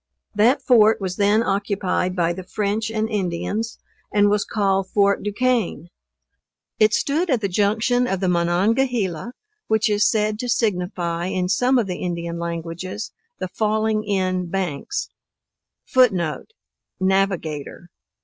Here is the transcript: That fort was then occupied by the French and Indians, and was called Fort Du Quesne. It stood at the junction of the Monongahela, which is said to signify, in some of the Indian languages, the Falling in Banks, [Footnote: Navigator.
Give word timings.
That 0.33 0.63
fort 0.63 0.99
was 0.99 1.17
then 1.17 1.43
occupied 1.43 2.15
by 2.15 2.33
the 2.33 2.41
French 2.43 2.89
and 2.89 3.07
Indians, 3.07 3.77
and 4.11 4.31
was 4.31 4.43
called 4.43 4.89
Fort 4.89 5.21
Du 5.21 5.31
Quesne. 5.31 5.89
It 6.79 6.91
stood 6.95 7.29
at 7.29 7.39
the 7.41 7.47
junction 7.47 8.07
of 8.07 8.19
the 8.19 8.27
Monongahela, 8.27 9.33
which 9.67 9.91
is 9.91 10.09
said 10.09 10.39
to 10.39 10.49
signify, 10.49 11.27
in 11.27 11.49
some 11.49 11.77
of 11.77 11.85
the 11.85 11.97
Indian 11.97 12.39
languages, 12.39 13.11
the 13.37 13.47
Falling 13.47 14.03
in 14.03 14.47
Banks, 14.47 15.07
[Footnote: 15.85 16.47
Navigator. 16.99 17.91